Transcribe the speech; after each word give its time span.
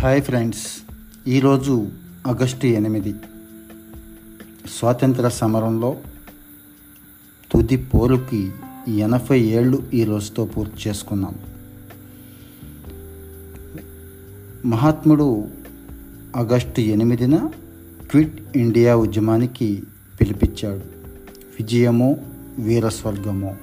Hi 0.00 0.22
friends. 0.22 0.66
ఈరోజు 1.28 1.88
August 2.26 2.66
ఎనిమిది. 2.66 3.14
స్వాతంత్ర 4.78 5.28
సమరంలో 5.28 5.96
తుది 7.52 7.76
పోరుకి 7.76 8.50
ఎనభై 8.88 9.40
ఏళ్ళు 9.40 9.82
ఈ 9.94 10.04
రోజుతో 10.04 10.44
పూర్తి 10.44 10.88
చేసుకున్నాం. 10.88 11.34
మహాత్ముడు 14.66 15.48
ఆగస్టు 16.36 16.80
ఎనిమిదిన 16.80 17.50
క్విట్ 18.10 18.56
ఇండియా 18.56 18.96
ఉద్యమానికి 18.96 19.82
పిలిపించాడు. 20.20 20.80
విజయమో 21.34 22.16
వీరస్వర్గమో 22.58 23.56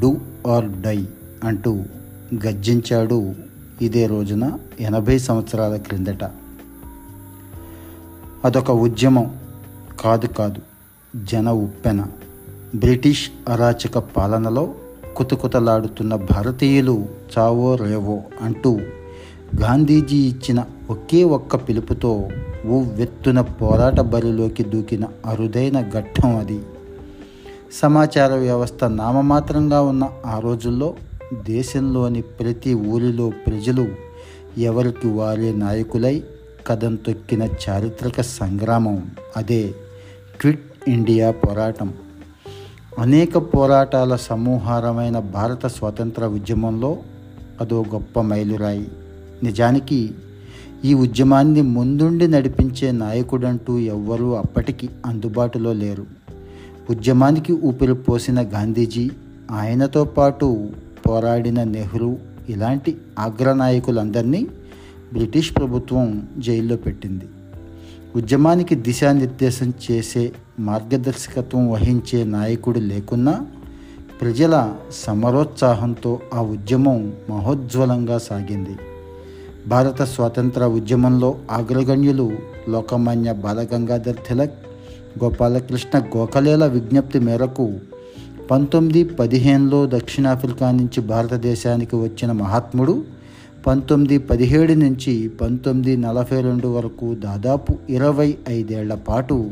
డూ 0.00 0.20
ఆర్ 0.46 0.80
డై 0.80 1.08
అంటూ 1.44 1.84
గర్జించాడు 2.46 3.34
ఇదే 3.80 4.06
రోజున 4.06 4.58
ఎనభై 4.80 5.18
సంవత్సరాల 5.18 5.76
క్రిందట. 5.76 6.24
అదొక 8.44 8.70
ఉద్యమం 8.70 9.36
కాదు 10.00 10.26
కాదు 10.26 10.60
జన 11.24 11.50
ఉప్పెన. 11.50 12.06
బ్రిటిష్ 12.74 13.30
అరాచక 13.48 13.98
పాలనలో 13.98 14.74
కుతకుతలాడుతున్న 15.16 16.14
భారతీయులు 16.14 17.06
చావో 17.38 17.74
రేవో 17.74 18.18
అంటూ 18.42 18.80
గాంధీజీ 19.60 20.16
ఇచ్చిన 20.16 20.64
ఒకే 20.90 21.24
ఒక్క 21.24 21.56
పిలుపుతో 21.56 22.28
ఉవ్వెత్తున 22.66 23.40
పోరాట 23.40 24.00
బరిలోకి 24.00 24.64
దూకిన 24.64 25.04
అరుదైన 25.26 25.90
ఘట్టం 25.90 26.36
అది. 26.36 26.60
సమాచార 27.72 28.34
వ్యవస్థ 28.34 28.84
నామమాత్రంగా 28.84 29.82
ఉన్న 29.82 30.08
ఆ 30.26 30.38
రోజుల్లో 30.38 30.94
దేశంలోని 31.32 32.22
ప్రతి 32.22 32.74
ఊరిలో 32.74 33.30
ప్రజలు 33.46 33.88
ఎవరికి 34.58 35.08
వారే 35.08 35.52
నాయకులై 35.52 36.22
కథం 36.66 36.94
తొక్కిన 36.94 37.42
చారిత్రక 37.42 38.20
సంగ్రామం. 38.20 39.10
అదే 39.36 39.74
క్విట్ 40.40 40.60
ఇండియా 40.88 41.30
పోరాటం. 41.30 41.94
అనేక 42.98 43.38
పోరాటాల 43.38 44.16
సమూహారమైన 44.16 45.18
భారత 45.18 45.66
స్వాతంత్ర 45.66 46.26
ఉద్యమంలో 46.26 46.96
అదో 47.60 47.84
గొప్ప 47.94 48.20
మైలురాయి. 48.20 48.88
నిజానికి 49.42 50.10
ఈ 50.84 50.94
ఉద్యమాన్ని 50.94 51.62
ముందుండి 51.62 52.28
నడిపించే 52.28 52.92
నాయకుడంటూ 52.92 53.78
ఎవ్వరూ 53.78 54.34
అప్పటికి 54.34 54.88
అందుబాటులో 55.06 55.72
లేరు. 55.72 56.06
ఉద్యమానికి 56.90 57.52
ఊపిరి 57.52 57.94
పోసిన 57.94 58.42
గాంధీజీ 58.42 59.10
ఆయనతో 59.50 60.04
పాటు 60.04 60.68
పోరాడిన 61.08 61.64
నెహ్రూ 61.64 62.16
ఇలాంటి 62.48 62.96
అగ్రనాయకులందరినీ 63.18 64.46
బ్రిటిష్ 65.12 65.56
ప్రభుత్వం 65.56 66.28
జైల్లో 66.38 66.76
పెట్టింది. 66.76 67.24
ఉద్యమానికి 68.16 68.74
దిశానిర్దేశం 68.74 69.74
చేసే 69.90 70.32
మార్గదర్శకత్వం 70.60 71.70
వహించే 71.70 72.24
నాయకుడు 72.24 72.78
లేకున్నా 72.78 73.46
ప్రజల 74.20 74.74
సమరోత్సాహంతో 74.92 76.20
ఆ 76.34 76.42
ఉద్యమం 76.42 77.12
మహోజ్వలంగా 77.30 78.18
సాగింది. 78.18 78.76
భారత 79.68 80.02
స్వాతంత్ర 80.02 80.66
ఉద్యమంలో 80.66 81.38
అగ్రగణ్యులు 81.50 82.32
లోకమాన్య 82.68 83.32
బాలగంగాధర్ 83.32 84.16
తిలక్ 84.16 84.54
గోపాలకృష్ణ 85.24 85.98
గోఖలేల 85.98 86.66
విజ్ఞప్తి 86.66 87.18
మేరకు 87.18 87.74
పంతొమ్మిది 88.50 89.04
పదిహేనులో 89.04 89.86
దక్షిణాఫ్రికా 89.86 90.70
నుంచి 90.70 91.00
భారతదేశానికి 91.00 91.96
వచ్చిన 91.96 92.32
మహాత్ముడు 92.32 93.04
పంతొమ్మిది 93.66 94.18
పదిహేడు 94.18 94.72
నుంచి 94.72 95.28
పంతొమ్మిది 95.28 95.96
నలభై 95.96 96.40
రెండు 96.40 96.68
వరకు 96.68 97.14
దాదాపు 97.14 97.78
ఇరవై 97.90 98.34
ఐదేళ్ళ 98.48 98.94
పాటు 98.94 99.50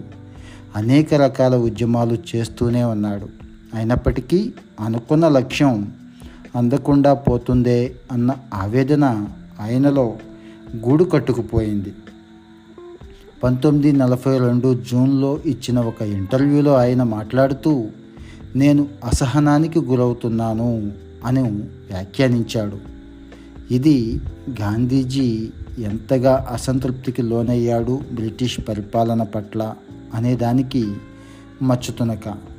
అనేక 0.76 1.14
రకాల 1.14 1.56
ఉద్యమాలు 1.56 2.19
చేస్తూనే 2.36 2.84
ఉన్నాడు. 2.84 3.28
అయినప్పటికీ 3.75 4.52
అనుకున్న 4.81 5.28
లక్ష్యం 5.28 5.92
అందకుండా 6.56 7.14
పోతుందే 7.14 7.94
అన్న 8.12 8.36
ఆవేదన 8.54 9.26
ఆయనలో 9.60 10.16
గూడు 10.76 11.04
కట్టుకుపోయింది. 11.04 11.92
పంతొమ్మిది 13.44 13.92
నలభై 13.92 14.38
రెండు 14.38 14.81
జూన్లో 14.91 15.38
ఇచ్చిన 15.47 15.78
ఒక 15.78 16.02
ఇంటర్వ్యూలో 16.02 16.75
ఆయన 16.75 17.02
మాట్లాడుతూ 17.02 17.86
నేను 18.56 18.88
అసహనానికి 19.04 19.80
గురవుతున్నాను 19.80 20.92
అని 21.24 21.42
వ్యాఖ్యానించాడు. 21.42 22.78
ఇది 23.74 24.20
గాంధీజీ 24.60 25.48
ఎంతగా 25.78 26.48
అసంతృప్తికి 26.50 27.22
లోనయ్యాడు 27.22 28.00
బ్రిటిష్ 28.12 28.60
పరిపాలన 28.68 29.22
పట్ల 29.22 29.74
అనేదానికి 30.14 30.92
మచ్చుతునక. 31.62 32.51